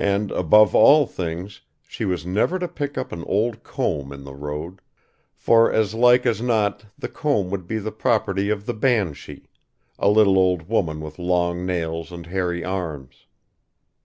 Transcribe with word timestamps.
And, 0.00 0.32
above 0.32 0.74
all 0.74 1.06
things, 1.06 1.60
she 1.86 2.04
was 2.04 2.26
never 2.26 2.58
to 2.58 2.66
pick 2.66 2.98
up 2.98 3.12
an 3.12 3.22
old 3.28 3.62
comb 3.62 4.10
in 4.12 4.24
the 4.24 4.34
road, 4.34 4.80
for 5.36 5.72
as 5.72 5.94
like 5.94 6.26
as 6.26 6.42
not 6.42 6.84
the 6.98 7.08
comb 7.08 7.48
would 7.50 7.68
be 7.68 7.78
the 7.78 7.92
property 7.92 8.50
of 8.50 8.66
the 8.66 8.74
banshee, 8.74 9.48
a 10.00 10.08
little 10.08 10.36
old 10.36 10.62
woman 10.68 11.00
with 11.00 11.20
long 11.20 11.64
nails 11.64 12.10
and 12.10 12.26
hairy 12.26 12.64
arms. 12.64 13.26